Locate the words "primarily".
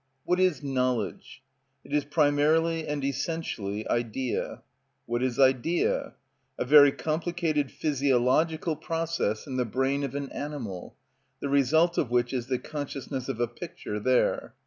2.05-2.87